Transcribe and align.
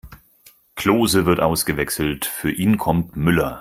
Klose 0.73 1.27
wird 1.27 1.41
ausgewechselt, 1.41 2.25
für 2.25 2.49
ihn 2.49 2.79
kommt 2.79 3.15
Müller. 3.15 3.59